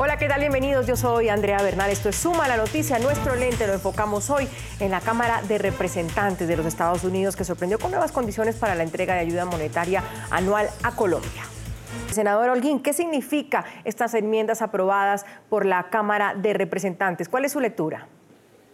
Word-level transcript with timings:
Hola, 0.00 0.16
¿qué 0.16 0.28
tal? 0.28 0.38
Bienvenidos. 0.38 0.86
Yo 0.86 0.94
soy 0.94 1.28
Andrea 1.28 1.60
Bernal. 1.60 1.90
Esto 1.90 2.08
es 2.08 2.14
Suma 2.14 2.46
la 2.46 2.56
Noticia. 2.56 3.00
Nuestro 3.00 3.34
lente 3.34 3.66
lo 3.66 3.72
enfocamos 3.72 4.30
hoy 4.30 4.46
en 4.78 4.92
la 4.92 5.00
Cámara 5.00 5.42
de 5.42 5.58
Representantes 5.58 6.46
de 6.46 6.56
los 6.56 6.66
Estados 6.66 7.02
Unidos, 7.02 7.34
que 7.34 7.42
sorprendió 7.42 7.80
con 7.80 7.90
nuevas 7.90 8.12
condiciones 8.12 8.54
para 8.54 8.76
la 8.76 8.84
entrega 8.84 9.14
de 9.14 9.20
ayuda 9.22 9.44
monetaria 9.44 10.04
anual 10.30 10.70
a 10.84 10.94
Colombia. 10.94 11.42
Senador 12.12 12.48
Holguín, 12.50 12.80
¿qué 12.80 12.92
significa 12.92 13.64
estas 13.84 14.14
enmiendas 14.14 14.62
aprobadas 14.62 15.26
por 15.48 15.66
la 15.66 15.90
Cámara 15.90 16.36
de 16.36 16.52
Representantes? 16.52 17.28
¿Cuál 17.28 17.46
es 17.46 17.50
su 17.50 17.58
lectura? 17.58 18.06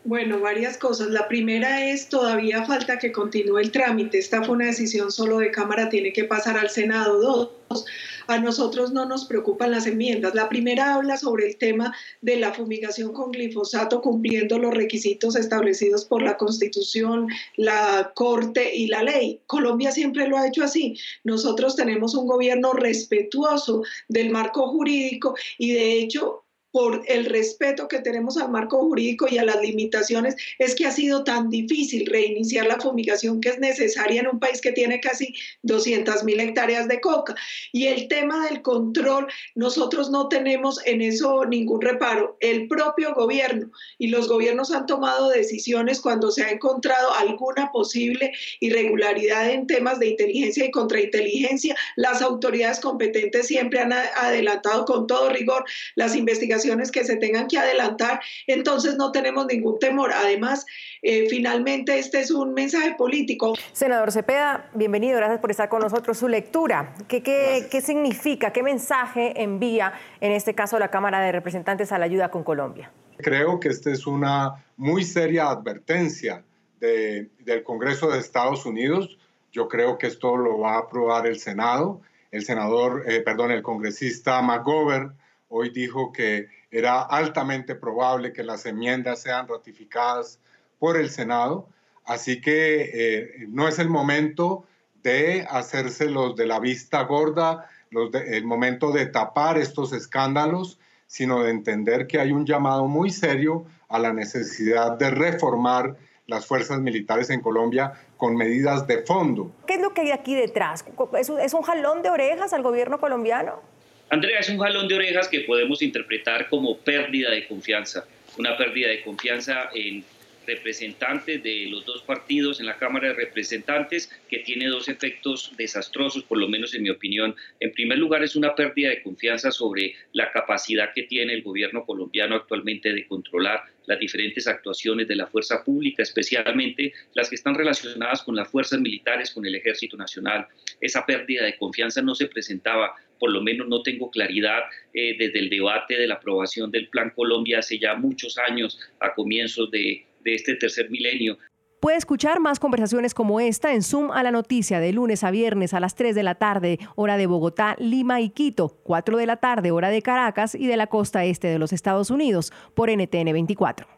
Bueno, 0.05 0.41
varias 0.41 0.77
cosas. 0.77 1.07
La 1.07 1.27
primera 1.27 1.87
es, 1.87 2.11
todavía 2.11 2.67
falta 2.67 2.99
que 2.99 3.13
continúe 3.13 3.61
el 3.61 3.73
trámite. 3.73 4.19
Esta 4.19 4.43
fue 4.43 4.57
una 4.57 4.67
decisión 4.67 5.11
solo 5.11 5.39
de 5.39 5.51
Cámara, 5.51 5.89
tiene 5.89 6.13
que 6.13 6.25
pasar 6.25 6.59
al 6.59 6.69
Senado. 6.69 7.19
Dos, 7.23 7.87
a 8.27 8.39
nosotros 8.39 8.93
no 8.93 9.07
nos 9.07 9.25
preocupan 9.27 9.71
las 9.71 9.87
enmiendas. 9.87 10.35
La 10.35 10.49
primera 10.49 10.95
habla 10.95 11.17
sobre 11.17 11.47
el 11.47 11.57
tema 11.57 11.95
de 12.21 12.37
la 12.37 12.53
fumigación 12.53 13.13
con 13.13 13.33
glifosato 13.33 14.01
cumpliendo 14.01 14.59
los 14.59 14.75
requisitos 14.75 15.37
establecidos 15.37 16.05
por 16.05 16.23
la 16.23 16.37
Constitución, 16.37 17.29
la 17.57 18.13
Corte 18.15 18.75
y 18.75 18.87
la 18.87 19.03
ley. 19.03 19.41
Colombia 19.47 19.93
siempre 19.93 20.29
lo 20.29 20.39
ha 20.39 20.47
hecho 20.47 20.65
así. 20.65 20.97
Nosotros 21.25 21.77
tenemos 21.77 22.15
un 22.15 22.27
gobierno 22.27 22.73
respetuoso 22.73 23.83
del 24.09 24.31
marco 24.31 24.69
jurídico 24.69 25.35
y 25.59 25.73
de 25.73 25.99
hecho 25.99 26.44
por 26.75 27.03
el 27.07 27.27
respeto 27.27 27.87
que 27.87 28.01
tenemos 28.01 28.37
al 28.37 28.51
marco 28.51 28.81
jurídico 28.81 29.29
y 29.31 29.39
a 29.39 29.45
las 29.45 29.63
limitaciones, 29.63 30.35
es 30.59 30.75
que 30.75 30.87
ha 30.87 30.91
sido 30.91 31.23
tan 31.23 31.49
difícil 31.49 32.05
reiniciar 32.05 32.67
la 32.67 32.81
fumigación 32.81 33.41
que 33.41 33.51
es 33.51 33.61
necesaria 33.61 34.23
en 34.23 34.27
un 34.27 34.41
país 34.41 34.61
que 34.61 34.73
tiene 34.73 34.99
casi 34.99 35.33
200 35.63 36.25
mil 36.25 36.41
hectáreas 36.41 36.89
de 36.89 37.01
coca. 37.01 37.37
Y 37.71 37.87
el 37.87 38.09
tema 38.09 38.45
del 38.49 38.61
control, 38.61 39.29
nosotros 39.55 40.11
no 40.11 40.29
tenemos 40.29 40.85
en 40.85 41.01
eso 41.01 41.45
ningún 41.45 41.81
reparo. 41.81 42.37
El 42.41 42.67
propio 42.67 43.15
gobierno 43.15 43.71
y 43.99 44.09
los 44.09 44.27
gobiernos 44.27 44.73
han 44.73 44.87
tomado 44.87 45.29
decisiones 45.29 46.01
cuando 46.01 46.33
se 46.33 46.43
ha 46.43 46.51
encontrado 46.51 47.15
alguna 47.15 47.71
posible 47.71 48.33
irregularidad 48.59 49.49
en 49.49 49.69
temas 49.69 50.01
de 50.01 50.09
inteligencia 50.09 50.65
y 50.65 50.73
contrainteligencia. 50.73 51.77
Las 51.95 52.21
autoridades 52.21 52.81
competentes 52.81 53.47
siempre 53.47 53.79
han 53.79 53.93
adelantado 53.93 54.85
con 54.87 55.07
todo 55.07 55.29
rigor 55.29 55.65
las 55.95 56.17
investigaciones 56.17 56.64
que 56.93 57.05
se 57.05 57.17
tengan 57.17 57.47
que 57.47 57.59
adelantar, 57.59 58.21
entonces 58.47 58.97
no 58.97 59.13
tenemos 59.13 59.47
ningún 59.47 59.79
temor. 59.79 60.13
Además, 60.13 60.65
eh, 61.03 61.27
finalmente 61.29 61.99
este 61.99 62.21
es 62.21 62.31
un 62.31 62.55
mensaje 62.55 62.95
político. 62.97 63.55
Senador 63.73 64.11
Cepeda, 64.13 64.71
bienvenido, 64.75 65.19
gracias 65.19 65.41
por 65.41 65.51
estar 65.51 65.69
con 65.69 65.81
nosotros. 65.81 66.19
Su 66.19 66.29
lectura, 66.29 66.95
¿qué, 67.09 67.23
qué, 67.23 67.67
qué 67.71 67.81
significa, 67.81 68.53
qué 68.53 68.63
mensaje 68.63 69.43
envía 69.43 69.93
en 70.21 70.33
este 70.33 70.55
caso 70.55 70.79
la 70.79 70.89
Cámara 70.89 71.21
de 71.21 71.33
Representantes 71.33 71.93
a 71.93 71.99
la 71.99 72.07
ayuda 72.07 72.31
con 72.31 72.45
Colombia? 72.45 72.91
Creo 73.19 73.61
que 73.61 73.69
esta 73.69 73.91
es 73.91 74.07
una 74.07 74.65
muy 74.77 75.05
seria 75.05 75.51
advertencia 75.51 76.43
de, 76.81 77.29
del 77.41 77.63
Congreso 77.63 78.11
de 78.11 78.19
Estados 78.19 78.67
Unidos. 78.67 79.19
Yo 79.53 79.69
creo 79.69 79.99
que 79.99 80.07
esto 80.07 80.37
lo 80.37 80.59
va 80.59 80.75
a 80.75 80.79
aprobar 80.79 81.27
el 81.27 81.39
Senado. 81.39 82.01
El 82.31 82.45
senador, 82.45 83.05
eh, 83.07 83.21
perdón, 83.21 83.53
el 83.53 83.63
congresista 83.63 84.43
McGovern 84.43 85.17
hoy 85.57 85.71
dijo 85.71 86.13
que 86.13 86.49
era 86.73 87.01
altamente 87.03 87.77
probable 87.77 88.33
que 88.33 88.43
las 88.43 88.67
enmiendas 88.67 89.23
sean 89.23 89.47
ratificadas 89.47 90.41
por 90.81 90.97
el 90.97 91.11
Senado, 91.11 91.69
así 92.05 92.41
que 92.41 92.91
eh, 92.93 93.47
no 93.49 93.69
es 93.69 93.79
el 93.79 93.89
momento 93.89 94.65
de 95.05 95.47
hacerse 95.49 96.11
los 96.11 96.35
de 96.35 96.47
la 96.47 96.59
vista 96.59 97.03
gorda, 97.03 97.71
los 97.91 98.13
el 98.15 98.45
momento 98.45 98.91
de 98.91 99.07
tapar 99.07 99.57
estos 99.57 99.93
escándalos, 99.93 100.81
sino 101.07 101.45
de 101.45 101.51
entender 101.51 102.09
que 102.09 102.19
hay 102.19 102.33
un 102.33 102.45
llamado 102.45 102.89
muy 102.89 103.11
serio 103.11 103.65
a 103.89 104.01
la 104.01 104.13
necesidad 104.13 104.99
de 104.99 105.11
reformar 105.11 105.97
las 106.27 106.47
fuerzas 106.47 106.81
militares 106.81 107.31
en 107.31 107.41
Colombia 107.41 107.93
con 108.17 108.35
medidas 108.35 108.89
de 108.89 109.03
fondo. 109.03 109.53
¿Qué 109.67 109.75
es 109.75 109.81
lo 109.81 109.95
que 109.95 110.01
hay 110.01 110.11
aquí 110.11 110.35
detrás? 110.35 110.85
¿Es 111.17 111.55
un 111.55 111.63
jalón 111.63 112.03
de 112.03 112.11
orejas 112.11 112.53
al 112.53 112.65
gobierno 112.65 112.99
colombiano? 112.99 113.74
Andrea, 114.11 114.39
es 114.39 114.49
un 114.49 114.59
jalón 114.59 114.87
de 114.89 114.95
orejas 114.95 115.29
que 115.29 115.41
podemos 115.41 115.83
interpretar 115.83 116.49
como 116.49 116.79
pérdida 116.79 117.31
de 117.31 117.47
confianza, 117.47 118.07
una 118.39 118.57
pérdida 118.57 118.89
de 118.89 119.03
confianza 119.03 119.71
en 119.75 120.05
representantes 120.47 121.43
de 121.43 121.67
los 121.71 121.85
dos 121.85 122.03
partidos 122.03 122.61
en 122.61 122.67
la 122.67 122.77
Cámara 122.77 123.09
de 123.09 123.15
Representantes, 123.15 124.11
que 124.29 124.41
tiene 124.41 124.69
dos 124.69 124.89
efectos 124.89 125.53
desastrosos, 125.57 126.23
por 126.25 126.39
lo 126.39 126.49
menos 126.49 126.75
en 126.75 126.83
mi 126.83 126.91
opinión. 126.91 127.35
En 127.61 127.73
primer 127.73 127.99
lugar, 127.99 128.23
es 128.23 128.37
una 128.37 128.55
pérdida 128.55 128.91
de 128.91 129.03
confianza 129.03 129.51
sobre 129.51 129.95
la 130.13 130.31
capacidad 130.33 130.93
que 130.95 131.05
tiene 131.05 131.35
el 131.35 131.43
gobierno 131.43 131.85
colombiano 131.85 132.37
actualmente 132.37 132.93
de 132.93 133.07
controlar 133.07 133.63
las 133.87 133.99
diferentes 133.99 134.47
actuaciones 134.47 135.09
de 135.09 135.17
la 135.17 135.27
fuerza 135.27 135.63
pública, 135.63 136.03
especialmente 136.03 136.93
las 137.15 137.29
que 137.29 137.37
están 137.37 137.55
relacionadas 137.55 138.23
con 138.23 138.37
las 138.37 138.49
fuerzas 138.49 138.81
militares, 138.81 139.31
con 139.31 139.45
el 139.45 139.55
Ejército 139.55 139.97
Nacional. 139.97 140.47
Esa 140.81 141.05
pérdida 141.05 141.45
de 141.45 141.57
confianza 141.57 142.01
no 142.01 142.15
se 142.15 142.27
presentaba 142.27 142.95
por 143.25 143.33
lo 143.33 143.41
menos 143.41 143.67
no 143.69 143.83
tengo 143.83 144.11
claridad 144.11 144.65
eh, 144.93 145.17
desde 145.19 145.39
el 145.39 145.49
debate 145.49 145.97
de 145.97 146.07
la 146.07 146.17
aprobación 146.17 146.71
del 146.71 146.91
Plan 146.91 147.11
Colombia 147.17 147.61
hace 147.61 147.79
ya 147.79 147.95
muchos 147.95 148.37
años, 148.37 148.79
a 149.01 149.15
comienzos 149.15 149.71
de, 149.71 150.05
de 150.23 150.35
este 150.35 150.57
tercer 150.57 150.91
milenio. 150.91 151.39
Puede 151.81 151.97
escuchar 151.97 152.39
más 152.39 152.61
conversaciones 152.61 153.15
como 153.15 153.41
esta 153.41 153.73
en 153.73 153.83
Zoom 153.83 154.11
a 154.11 154.23
la 154.23 154.31
noticia 154.31 154.79
de 154.79 154.93
lunes 154.93 155.25
a 155.25 155.31
viernes 155.31 155.73
a 155.73 155.81
las 155.81 155.95
3 155.95 156.15
de 156.15 156.23
la 156.23 156.35
tarde, 156.35 156.79
hora 156.97 157.17
de 157.17 157.27
Bogotá, 157.27 157.77
Lima 157.79 158.21
y 158.21 158.29
Quito, 158.29 158.79
4 158.85 159.17
de 159.17 159.25
la 159.25 159.39
tarde, 159.39 159.71
hora 159.71 159.89
de 159.89 160.03
Caracas 160.03 160.55
y 160.55 160.67
de 160.67 160.77
la 160.77 160.89
costa 160.89 161.25
este 161.25 161.49
de 161.49 161.59
los 161.59 161.73
Estados 161.73 162.11
Unidos, 162.11 162.53
por 162.75 162.91
NTN 162.91 163.33
24. 163.33 163.94